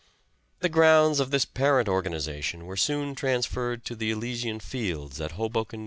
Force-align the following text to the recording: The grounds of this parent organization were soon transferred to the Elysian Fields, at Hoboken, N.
The 0.61 0.67
grounds 0.69 1.19
of 1.19 1.29
this 1.29 1.45
parent 1.45 1.87
organization 1.87 2.65
were 2.65 2.75
soon 2.75 3.13
transferred 3.13 3.85
to 3.85 3.95
the 3.95 4.09
Elysian 4.09 4.59
Fields, 4.59 5.21
at 5.21 5.33
Hoboken, 5.33 5.79
N. 5.79 5.79